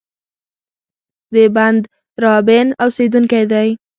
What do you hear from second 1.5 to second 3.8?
بندرابن اوسېدونکی دی.